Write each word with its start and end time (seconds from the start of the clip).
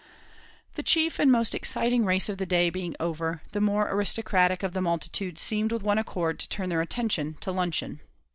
The 0.73 0.81
chief 0.81 1.19
and 1.19 1.31
most 1.31 1.53
exciting 1.53 2.05
race 2.05 2.27
of 2.27 2.39
the 2.39 2.47
day 2.47 2.71
being 2.71 2.95
over, 2.99 3.43
the 3.51 3.61
more 3.61 3.87
aristocratic 3.87 4.63
of 4.63 4.73
the 4.73 4.81
multitude 4.81 5.37
seemed 5.37 5.71
with 5.71 5.83
one 5.83 5.99
accord 5.99 6.39
to 6.39 6.49
turn 6.49 6.69
their 6.69 6.81
attention 6.81 7.35
to 7.41 7.51
luncheon. 7.51 7.99